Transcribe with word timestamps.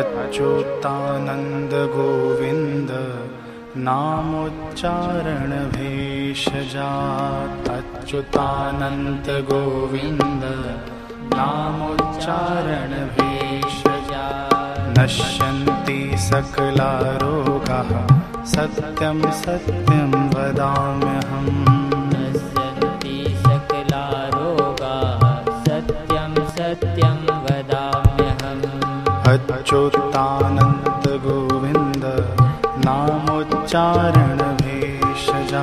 अच्युतानन्द 0.00 1.72
गोविन्द 1.94 2.90
नामोच्चारण 3.86 5.50
भेषजात् 5.74 7.68
अच्युतानन्द 7.70 9.28
गोविन्द 9.50 10.44
नामोच्चारण 11.34 12.94
भेषजा 13.18 14.24
नश्यन्ति 14.98 16.00
सकलारोगाः 16.28 17.92
सत्यं 18.54 19.20
सत्यं 19.42 20.10
वदाम्यहम् 20.34 21.79
अच्युतानन्द 29.70 31.04
गोविन्द 31.24 32.04
नामोच्चारण 32.84 34.40
भेषजा 34.60 35.62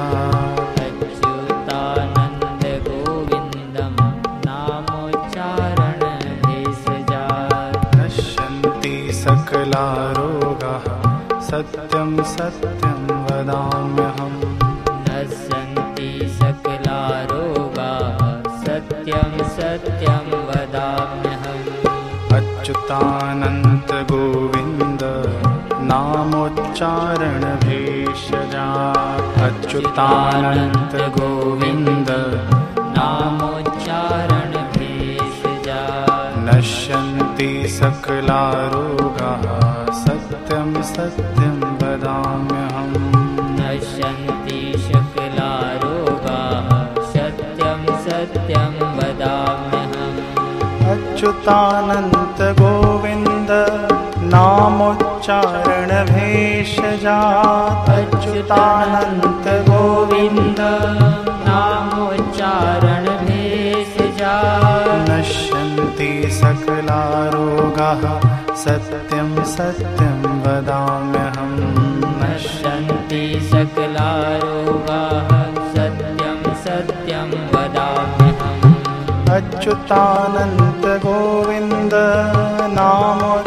नश्यन्ति 7.98 8.96
सकलारोगाः 9.14 10.88
सत्यं 11.50 12.12
सत्यं 12.24 13.04
वदाम्यहम्। 13.26 14.42
नश्यन्ति 15.10 16.10
सकलारोगाः 16.40 18.20
सत्यं 18.64 19.38
सत्यं 19.58 20.28
वदाम्यहम्। 20.50 21.68
अच्युतानन्द 22.38 23.67
अच्युतानन्द 29.78 31.02
गोविन्द 31.02 32.08
नामोच्चारण 32.80 34.50
भेषजा। 34.50 36.06
नश्यन्ति 36.38 37.68
सकलारोगाः। 37.68 39.44
सत्यं 39.94 40.84
सत्यं 40.84 41.62
वदाम्यहम्। 41.62 43.14
नश्यन्ति 43.60 44.74
शकलारोगाः। 44.78 46.70
सत्यं 47.12 47.98
सत्यं 47.98 48.98
वदाम्यहम्। 48.98 50.20
अच्युतानन्द 50.90 52.62
गोविन्द 52.62 53.87
नामोच्चारण 54.32 55.92
भेषजा 56.06 57.20
अच्युतानन्द 57.96 59.46
गोविन्द 59.70 60.60
नामोच्चारण 61.48 63.06
भेषजा 63.28 64.34
नश्यन्ति 65.10 66.12
सकलारोगाः 66.40 68.04
सत्यं 68.64 69.32
सत्यं 69.56 70.22
वदाम्यहम् 70.44 71.60
नश्यन्ति 72.22 73.24
सकलारोगाः 73.52 75.30
सत्यं 75.76 76.42
सत्यं 76.66 77.30
वदाम्यहम्। 77.54 78.76
अच्युतानन्द 79.38 80.86
गोविन्द 81.06 81.94
नामोच्चारण 82.78 83.47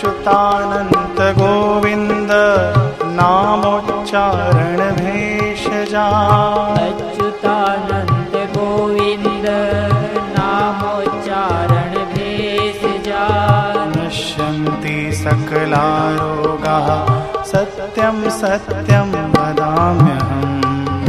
अच्युतानन्द 0.00 1.18
गोविन्द 1.38 2.30
नामोच्चारण 3.16 4.78
भेषजा 4.98 6.04
अच्युतानन्द 6.84 8.36
गोविन्द 8.54 9.46
नामोच्चारण 10.38 11.92
भेषजा 12.14 13.26
नश्यन्ति 13.92 14.96
सकलारोगाः 15.22 16.88
सत्यं 17.52 18.18
सत्यं 18.40 19.12
वदाम्यहम्। 19.36 20.60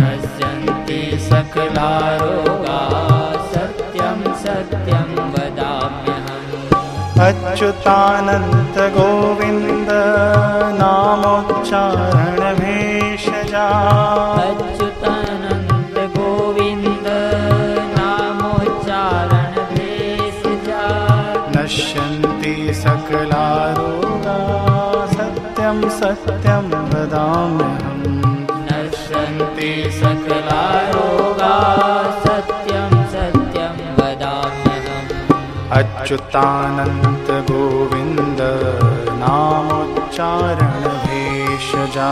नश्यन्ति 0.01 1.01
सकलारोगाः 1.31 2.50
अच्युतानन्द 7.31 8.77
गोविन्द 8.95 9.89
नामोच्चारण 10.79 12.39
भेषजा 12.59 13.67
अच्युतानन्द 14.43 15.97
गोविन्द 16.15 17.07
नामोच्चारण 17.97 19.55
भेषजा 19.71 20.83
नश्यन्ति 21.55 22.55
सकलारोगा 22.83 24.37
सत्यं 25.15 25.79
सत्यं 25.99 26.65
वदाम्यहम्। 26.91 28.19
नश्यन्ति 28.67 29.71
सकलारोगा 30.01 31.55
अच्युतानन्द 35.81 37.29
गोविन्द 37.49 38.41
नामोच्चारण 39.21 40.83
भेषजा 41.03 42.09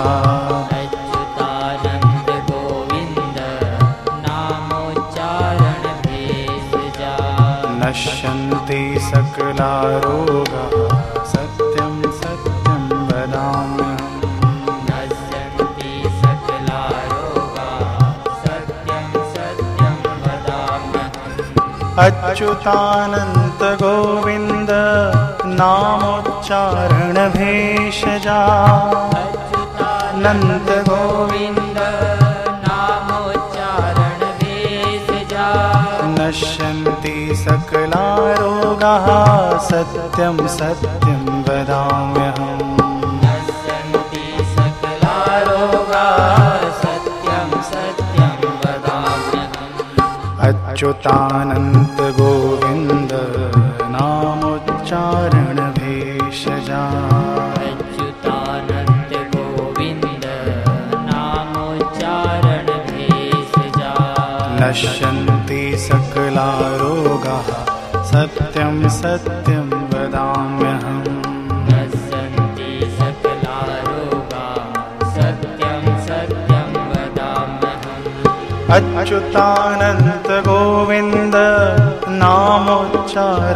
अच्युतानन्द 0.78 2.30
गोविन्द 2.50 3.38
नामोच्चारण 4.26 5.84
भेषजा 6.06 7.14
नश्यन्ति 7.82 8.82
सकलारोगाः 9.10 10.76
सत्यं 11.34 11.96
सत्यं 12.22 12.84
वदाम्यहम्। 13.08 14.18
नश्यन्ति 14.90 15.94
सकलारोगा 16.22 17.70
सत्यं 18.46 19.08
सत्यं 19.36 19.96
वदाम्यहम्। 20.24 21.98
अच्युतानन्द 22.08 23.49
गोविन्द 23.76 24.70
नामोच्चारणभेषजा। 25.46 28.40
अनन्त 29.90 30.90
गोविन्द 30.90 31.78
नामोच्चारणभेषजा। 32.68 35.48
नश्यन्ति 36.04 37.36
सकला 37.36 38.34
रोगाः 38.34 39.60
सत्यं 39.60 40.48
सत्यं 40.48 41.42
वदाम्यहम्। 41.42 43.24
नश्यन्ति 43.24 44.56
सकला 44.56 45.40
रोगाः 45.40 46.82
सत्यं 46.82 47.62
सत्यं 47.62 48.50
वदाम्यहम्। 48.50 50.40
अच्युतानन्त 50.40 52.02
गोविन्द 52.02 52.99
रोगाः 67.20 68.04
सत्यं 68.04 68.76
सत्यं 68.90 69.68
वदाम्यहम्। 69.92 71.08
नश्यन्ति 71.68 72.70
सकला 73.00 73.58
रोगा 73.88 74.46
सत्यं 75.16 75.84
सत्यं 76.08 76.70
वदाम्यहम् 76.92 78.08
नामोच्चारणभेषजा 82.22 83.50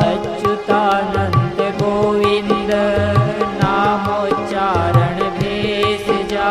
अच्युतानन्द 0.08 1.60
गोविन्द 1.82 2.72
नामोच्चारण 3.62 5.18
भेषजा 5.38 6.50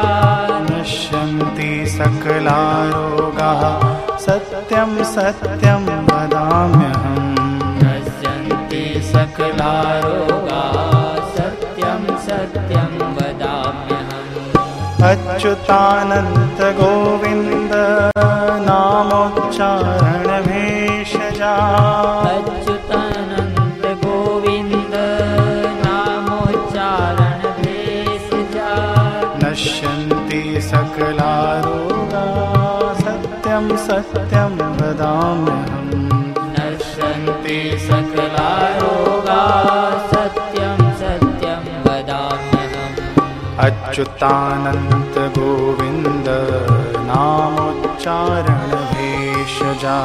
नश्यन्ति 0.71 1.71
सकला 1.97 2.61
रोगाः 2.93 3.63
सत्यं 4.27 4.93
सत्यं 5.15 5.83
वदाम्यहम्। 6.09 7.37
नश्यन्ति 7.83 8.85
सकला 9.13 9.75
रोगाः 10.05 10.40
अच्युतानन्त 15.11 16.61
गोविन्द 16.79 17.73
नामोच्चारणभेषजा 18.67 19.75
अच्युतानन्द 22.33 23.85
गोविन्द 24.03 24.95
नामोच्चारण 25.85 27.43
भेषजा 27.59 28.71
नश्यन्ति 29.45 30.43
सकला 30.71 31.35
रोगा 31.67 32.27
सत्यं 33.03 33.67
सत्यं 33.89 34.55
वदाम्यहम्। 34.79 36.07
नश्यन्ति 36.55 37.59
सकला 37.89 38.51
अच्युतानन्त 44.01 45.17
गोविन्द 45.37 46.29
नामोच्चारणभेषजा। 47.09 49.97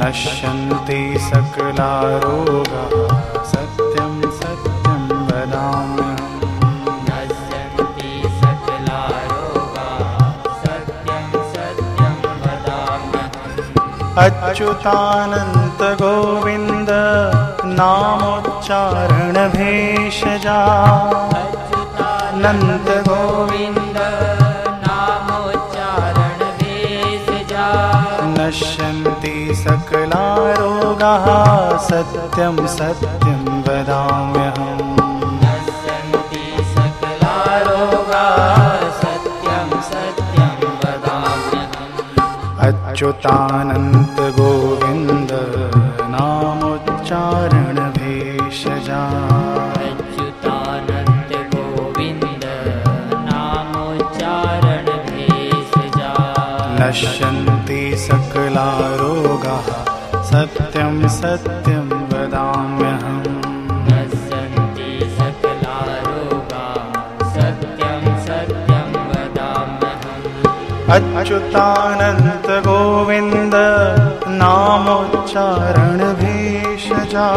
नश्यन्ति 0.00 1.00
सकला 1.30 1.92
रोगाः 2.24 3.39
अच्युतानन्त 14.20 15.80
गोविन्द 16.00 16.90
नामोच्चारणभेषजा। 17.78 18.80
अच्युतानन्द 21.38 22.88
गोविन्द 23.08 23.98
नामोच्चारण 24.84 26.40
भेषजा 26.58 27.66
नश्यन्ति 28.36 29.36
सकला 29.64 30.26
रोगाः 30.60 31.26
सत्यं 31.88 32.56
सत्यं 32.76 33.42
वदाम्यहम्। 33.66 34.59
अच्युतानन्त 43.10 44.18
गोविन्द 44.20 45.32
नाम 45.32 46.10
नामोच्चारणभेषजा। 46.10 49.00
अच्युतानन्द 49.86 51.32
गोविन्द 51.54 52.44
नामोच्चारण 53.28 54.86
भेषजा 55.08 56.12
नश्यन्ति 56.80 57.82
सकलारोगाः 57.96 59.68
सत्यं 60.22 60.94
सत्यं 61.08 61.88
वदाम्यहम्। 62.10 63.28
नश्यन्ति 63.86 64.90
सकला 65.18 65.78
रोगा 66.06 66.66
सत्यं 67.34 68.02
सत्यं 68.26 68.88
वदाम्यहम्। 69.10 70.90
अच्युतानन्त 70.90 72.29
गोविन्द 72.70 73.54
नामोच्चारणभेषजा। 74.28 77.28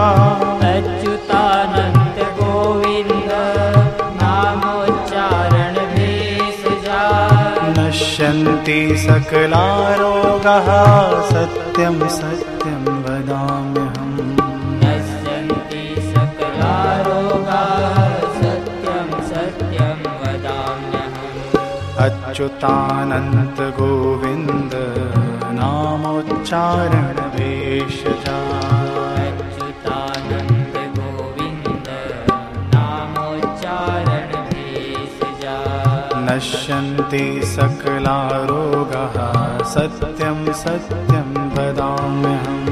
अच्युतानन्द 0.71 2.17
गोविन्द 2.39 3.31
नामोच्चारण 4.21 5.75
भेषजा 5.93 7.01
नश्यन्ति 7.77 8.79
सकलारोगाः 8.97 10.67
सत्यं 11.29 11.95
सत्यं 12.07 12.83
वदाम्यहम्। 13.03 14.17
नश्यन्ति 14.83 15.83
सकला 16.15 16.75
रोगाः 17.01 17.97
सत्यं 18.41 19.07
सत्यं 19.29 19.97
वदाम्यहम्। 20.21 21.57
अच्युतानन्त 21.97 23.59
गोविन्द 23.61 24.22
नामोच्चारणभेषजा 26.53 28.39
अच्युतानन्द 29.21 30.75
गोविन्द 30.97 31.87
नामोच्चारण 32.73 34.31
भेषजा 34.49 35.55
नश्यन्ति 36.27 37.25
सकलारोगाः 37.55 39.17
सत्यं 39.73 40.39
सत्यं 40.53 41.29
वदाम्यहम्। 41.55 42.69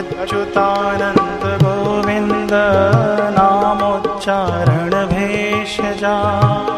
अच्युतानन्त 0.00 1.44
गोविन्द 1.64 2.52
नामोच्चारणभेषजा 3.38 4.81
जा 6.02 6.71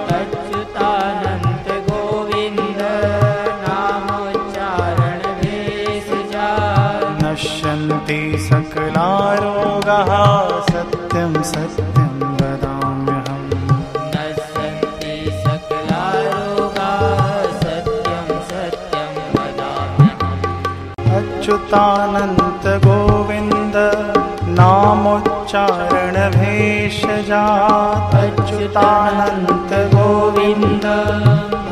अच्युतानन्त 28.75 29.95
गोविन्द 29.95 30.83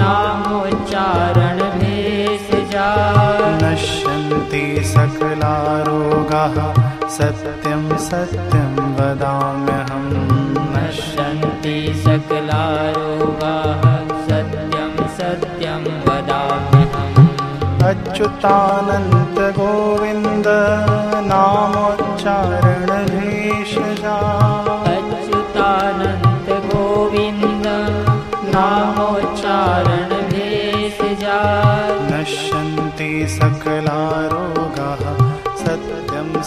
नामोच्चारण 0.01 1.59
भेषजा 1.59 2.87
नश्यन्ति 3.63 4.83
सकलारोगाः। 4.85 6.57
सत्यं 7.09 7.97
सत्यं 7.97 8.77
वदाम्यहम्। 8.95 10.13
नश्यन्ति 10.77 12.03
सकला 12.07 12.65
रोगाः 12.91 13.83
सत्यं 14.29 14.95
सत्यं 15.09 15.85
वदाम्यहम्। 16.07 17.29
अच्युतानन्त 17.83 19.39
गोविन्द 19.39 20.47
नामोच्चारणभेषजा 21.27 22.02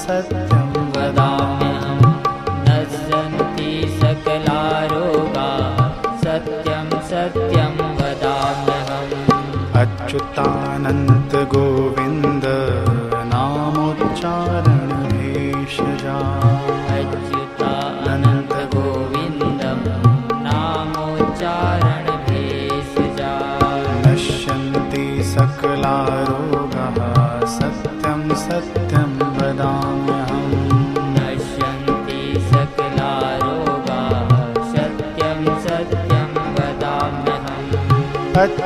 सत्यं 0.06 0.72
वदाम्यहम् 0.96 2.04
नश्यन्ति 2.66 3.72
सकला 4.02 4.60
रोगाः 4.92 5.80
सत्यं 6.24 6.90
सत्यं 7.12 7.74
वदाम्यहम्। 8.00 9.14
अच्युतानन्त 9.82 11.34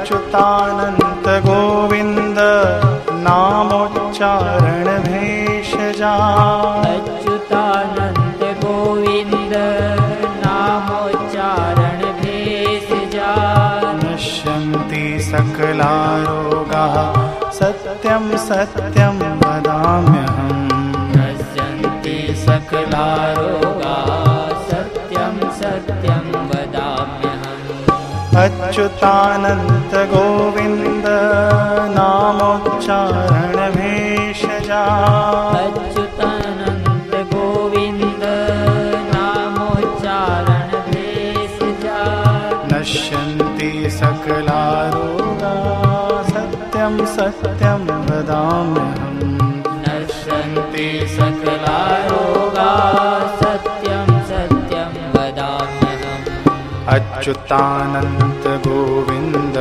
अच्युतानन्त 0.09 1.27
गोविन्द 1.45 2.39
नामोच्चारणभेषजा 3.25 4.23
अच्युतानन्द 6.93 8.41
गोविन्द 8.63 9.53
नामोच्चारण 10.45 12.01
भेषजा 12.21 13.29
नश्यन्ति 14.01 15.05
सकलारोगाः 15.29 16.97
सत्यं 17.59 18.25
सत्यं 18.47 19.08
अच्युतानन्त 28.79 29.93
गोविन्द 30.11 31.05
अच्युतानन्त 57.29 58.45
गोविन्द 58.67 59.57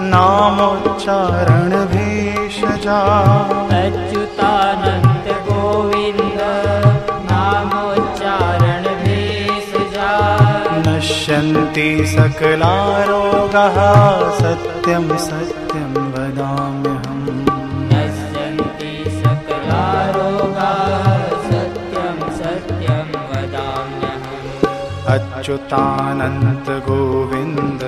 नामोच्चारण 0.00 1.70
भेषजा। 1.70 3.00
अच्युतानन्द 3.82 5.01
नश्यन्ति 11.42 12.06
सकला 12.06 13.04
रोगाः 13.04 13.76
सत्यं 14.38 15.16
सत्यं 15.16 15.94
वदाम्यहम्। 16.12 17.46
नश्यन्ति 17.92 19.10
सकला 19.10 20.10
रोगाः 20.10 21.06
सत्यं 21.50 22.18
सत्यं 22.38 23.08
वदाम्यहम्। 23.30 24.66
अच्युतानन्त 25.06 26.70
गोविन्द 26.70 27.82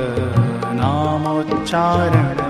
नामोच्चारण 0.80 2.43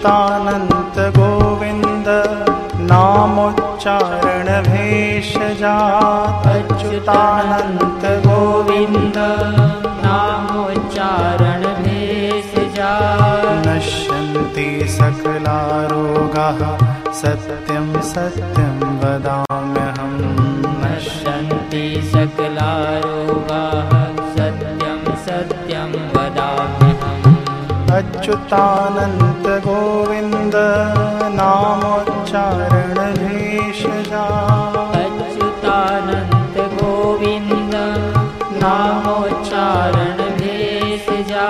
अच्युतानन्त 0.00 0.98
गोविन्द 1.16 2.06
नामोच्चारणभेषजात् 2.90 3.66
नामोच्चारण 6.52 8.04
गोविन्द 8.26 9.18
नामोच्चारणभेषजात् 10.04 11.04
नश्यन्ति 13.66 14.68
सकलारोगाः 14.96 16.62
सत्यं 17.20 17.88
सत्यं 18.12 18.78
वदाम्यहं 19.02 20.14
नश्यन्ति 20.82 21.84
सकलारोगाः 22.14 23.92
सत्यं 24.38 25.02
सत्यं 25.26 25.92
वदाम्यहम्। 26.16 27.28
अच्युतानन्द 27.98 29.39
गोविन्द 29.58 30.54
नामोच्चारण 31.34 32.94
भेषजा 33.12 34.24
अच्युतानन्द 35.00 36.56
गोविन्द 36.82 37.74
नामोच्चारण 38.62 40.18
भेषजा 40.38 41.46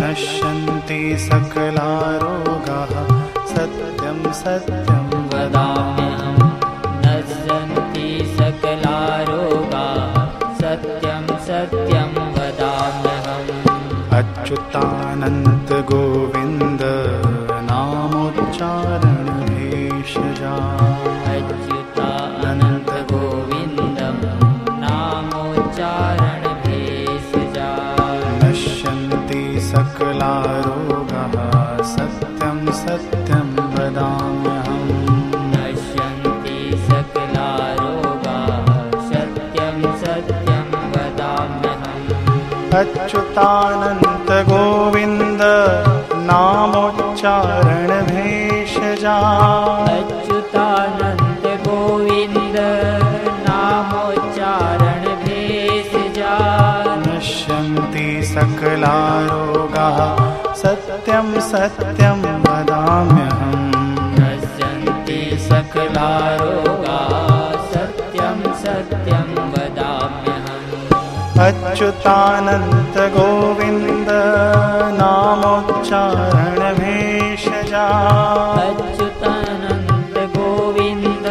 नश्यन्ति 0.00 1.16
सकला 1.18 1.90
रोगाः 2.22 2.94
सत्यं 3.46 4.32
सत्यं 4.32 5.06
वदाम्यहम्। 5.28 6.50
नश्यन्ति 7.06 8.36
सकला 8.38 9.22
रोगाः 9.22 10.14
सत्यं 10.54 11.26
सत्यं 11.26 12.12
वदाम्यहम्। 12.36 13.62
अच्युतानन्त 14.18 15.51
अच्युतानन्त 43.32 44.30
गोविन्द 44.48 45.42
नामोच्चारण 46.28 47.90
भेषजा 48.08 49.14
अच्युतानन्द 49.92 51.46
गोविन्द 51.64 52.58
नामोच्चारण 53.46 55.04
भेषजा 55.24 56.34
नश्यन्ति 57.06 58.06
सकला 58.34 58.94
रोगाः 59.30 59.98
सत्यं 60.62 61.32
सत्यं 61.48 62.22
वदाम्यहम्। 62.44 63.72
नश्यन्ति 64.20 65.20
सकला 65.48 66.08
अच्युतानन्त 71.82 72.96
गोविन्द 73.14 74.08
नामोच्चारण 74.98 76.60
भेषजा 76.78 77.86
अच्युतानन्द 78.58 80.16
गोविन्द 80.36 81.26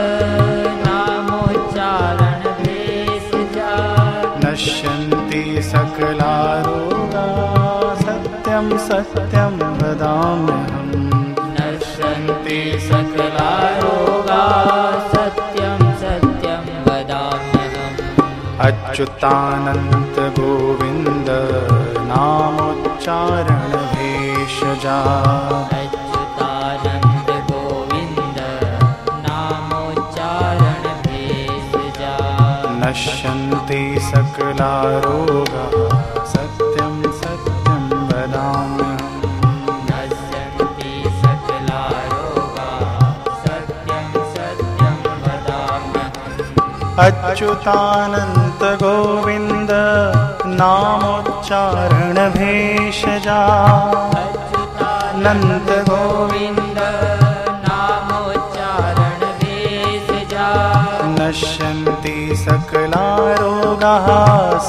नामोच्चारण 0.84 2.44
भेषजा 2.60 3.72
नश्यन्ति 4.44 5.44
सकला 5.72 6.36
रोगा 6.68 7.26
सत्यं 8.04 8.70
सत्यं 8.90 9.58
वदाम्यहम्। 9.80 11.10
नश्यन्ति 11.56 12.62
सकला 12.90 13.50
अच्युतानन्त 19.02 20.18
गोविन्द 20.38 21.30
नामोच्चारण 22.10 23.72
भेषजा 23.94 24.98
अच्युतानन्द 25.78 27.30
गोविन्द 27.50 28.40
नामोच्चारण 29.26 30.86
भेषजा 31.08 32.14
नश्यन्ति 32.84 33.82
सकला 34.12 34.72
रोगा 35.06 35.66
सत्यं 36.34 37.02
सत्यं 37.22 37.88
वदाम्यहम् 38.12 39.66
नश्यन्ति 39.90 40.94
सकला 41.24 41.82
रोगाः 42.14 43.02
सत्यं 43.48 44.14
सत्यं 44.38 45.02
वदाम्यहम् 45.26 46.56
भक्त 48.62 48.84
गोविंद 48.84 49.72
नामोच्चारण 50.60 52.18
भेषजा 52.34 53.40
नंद 55.24 55.70
गोविंद 55.90 56.80
नामोच्चारण 57.66 59.24
भेषजा 59.42 60.50
नश्यन्ति 61.18 62.16
सकला 62.46 63.08
रोगाः 63.42 64.08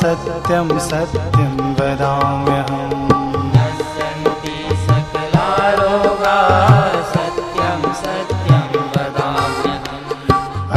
सत्यं 0.00 0.78
सत्यं 0.88 1.54
वदाम्यहम्। 1.80 3.00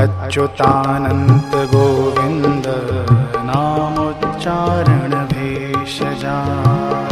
अच्युतानन्त 0.03 1.53
गोविन्द 1.73 2.54
नामोच्चारणभेषजा 4.65 6.35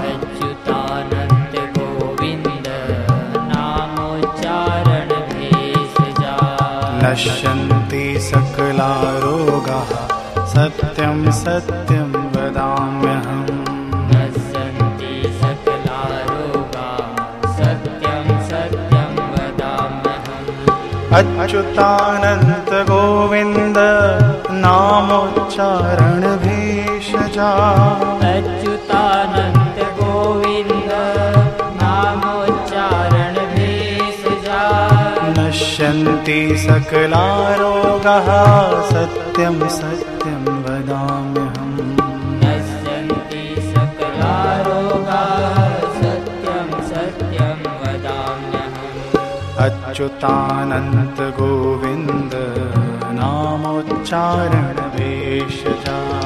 अच्युतानन्द 0.10 1.56
गोविन्द 1.78 2.68
नामोच्चारणभेषजा 3.52 6.36
नश्यन्ति 7.04 8.04
सकलारोगाः 8.30 9.92
सत्यं 10.54 11.20
सत्यं 11.32 12.10
वदाम्यहम्। 12.34 13.52
नश्यन्ति 14.10 15.12
सकलारोगाः 15.42 17.08
सत्यं 17.58 18.28
सत्यं 18.50 19.14
वदाम्यहम्। 19.34 20.50
अच्युतानन्तगोविन्द 21.44 23.80
नामोच्चारणभेषजा 27.34 27.50
अच्युतानन्द 28.30 29.78
गोविन्द 29.98 30.92
नामोच्चारणभेषजा 31.82 34.64
नश्यन्ति 35.38 36.40
सकलारोगाः 36.58 38.30
सत्यं 38.92 39.58
सत्यं 39.78 40.44
वदाम्यहम्। 40.66 41.80
नश्यन्ति 42.44 43.44
सकलारोगाः 43.72 45.50
सत्यं 46.02 46.70
सत्यं 46.92 47.60
वदाम्यहम्। 47.82 49.02
अच्युतानन्तगोविन्द 49.66 52.34
नामोच्चारणभेषजा 53.20 55.98
अच्युतानन्द 56.04 56.23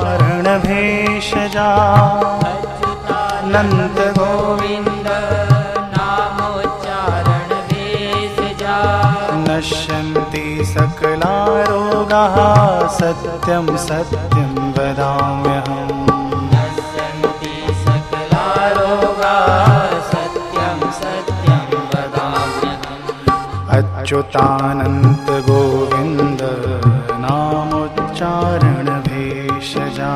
सत्यं 13.13 13.67
सत्यम 13.77 14.53
वदाम्यहम्। 14.77 16.07
नश्यन्ति 16.53 17.55
सकला 17.85 18.47
रोगा 18.77 19.37
सत्यं 20.13 20.79
सत्यं 21.01 21.67
वदाम्यहम् 21.93 23.05
अच्युतानन्तगोविन्द 23.77 26.43
नामोच्चारणभेषजा। 27.25 30.13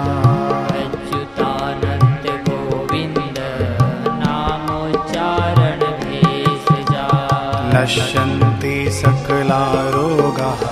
नश्यन्ति 7.74 8.76
सकला 8.90 9.62
रोगाः 9.94 10.62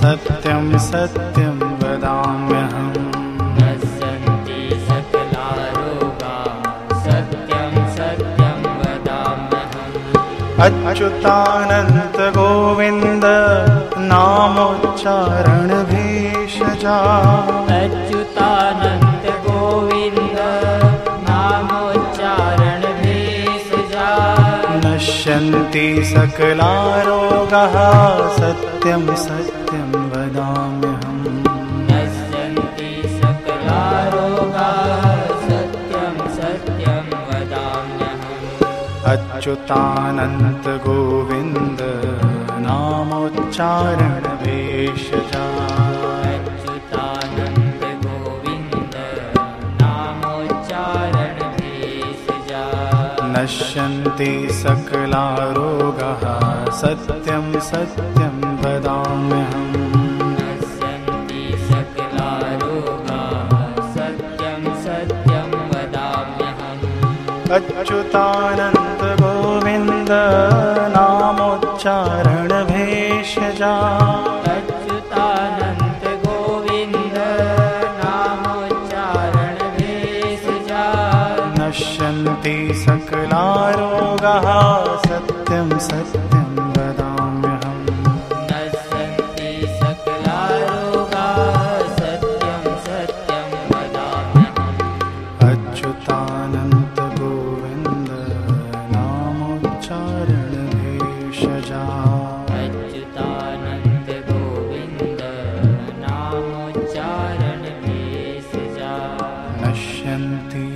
सत्यं 0.00 0.64
सत्यं 0.78 1.21
वदाम्यहम् 10.62 10.86
अच्युतानन्तगोविन्द 10.86 13.24
नामोच्चारणभेषजा। 13.98 16.98
अच्युतानन्द 17.80 19.46
गोविन्द 19.46 20.38
नामोच्चारणभेषजा। 21.30 24.08
नश्यन्ति 24.86 26.04
सकलारोगाः 26.04 28.36
सत्यं 28.36 28.36
सत्यं 28.36 29.14
वदाम्यहम् 29.14 29.61
अच्युतानन्त 39.42 40.66
गोविंद 40.82 41.80
नामोच्चारण 42.64 44.26
भेषजा 44.42 45.46
अच्युतानन्द 46.32 47.82
गोविन्द 48.04 48.94
नामोच्चारण 49.80 51.40
भेषजा 51.56 52.62
नश्यन्ति 53.34 54.30
सकला 54.60 55.24
रोगाः 55.58 56.22
सत्यं 56.82 57.50
सत्यं 57.70 58.38
सत्यं 63.90 64.62
सत्यं 64.86 65.50
वदाम्यहम्। 65.74 66.86
अच्युतानन्द 67.80 68.81
नामोच्चारणभेषजा 70.96 71.92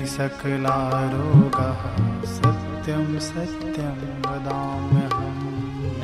सकला 0.06 0.76
रोगाः 1.12 1.80
सत्यं 2.24 3.18
सत्यं 3.18 3.98
वदाम्यहम्। 4.20 5.40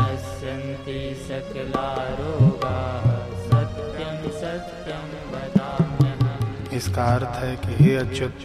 नश्यन्ति 0.00 0.98
सकला 1.28 1.86
रोगाः 2.20 3.06
सत्यं 3.46 4.18
सत्यं 4.40 5.06
वदाम्यहम्। 5.32 6.72
इसका 6.72 7.04
अर्थ 7.04 7.36
है 7.44 7.56
कि 7.56 7.84
हे 7.84 7.96
अच्युत 7.96 8.42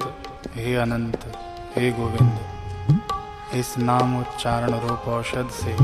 हे 0.56 0.76
अनंत 0.76 1.22
हे 1.76 1.92
गोविंद 1.92 2.38
इस 3.54 3.78
नाम 3.78 4.20
उच्चारण 4.20 4.72
रूप 4.80 5.08
औषध 5.08 5.50
से 5.50 5.78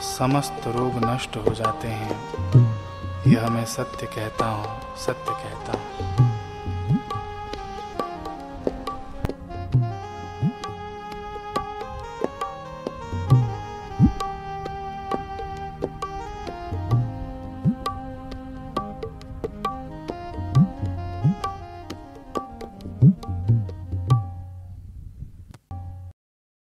समस्त 0.00 0.68
रोग 0.68 0.92
नष्ट 1.04 1.36
हो 1.36 1.54
जाते 1.54 1.88
हैं। 1.88 2.16
यह 3.26 3.48
मैं 3.48 3.64
सत्य 3.64 4.06
कहता 4.06 4.46
हूँ 4.46 4.96
सत्य 4.96 5.32
कहता 5.32 5.72
हूँ। 5.72 6.03